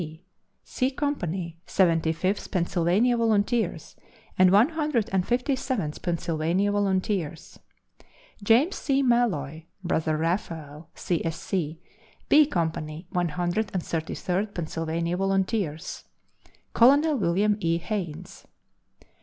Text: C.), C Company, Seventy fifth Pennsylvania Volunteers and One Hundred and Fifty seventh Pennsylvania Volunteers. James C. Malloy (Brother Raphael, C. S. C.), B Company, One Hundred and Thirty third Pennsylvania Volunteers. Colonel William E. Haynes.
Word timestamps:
C.), 0.01 0.25
C 0.63 0.89
Company, 0.89 1.59
Seventy 1.67 2.11
fifth 2.11 2.49
Pennsylvania 2.49 3.15
Volunteers 3.17 3.95
and 4.35 4.49
One 4.49 4.69
Hundred 4.69 5.07
and 5.13 5.27
Fifty 5.27 5.55
seventh 5.55 6.01
Pennsylvania 6.01 6.71
Volunteers. 6.71 7.59
James 8.41 8.75
C. 8.77 9.03
Malloy 9.03 9.65
(Brother 9.83 10.17
Raphael, 10.17 10.89
C. 10.95 11.23
S. 11.23 11.39
C.), 11.39 11.79
B 12.29 12.47
Company, 12.47 13.05
One 13.11 13.29
Hundred 13.29 13.69
and 13.75 13.83
Thirty 13.83 14.15
third 14.15 14.55
Pennsylvania 14.55 15.17
Volunteers. 15.17 16.05
Colonel 16.73 17.15
William 17.15 17.55
E. 17.59 17.77
Haynes. 17.77 18.47